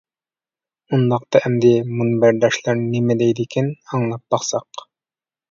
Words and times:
ئۇنداقتا، 0.95 1.41
ئەمدى 1.49 1.73
مۇنبەرداشلار 1.99 2.81
نېمە 2.87 3.19
دەيدىكىن، 3.21 3.71
ئاڭلاپ 3.93 4.27
باقساق. 4.37 4.87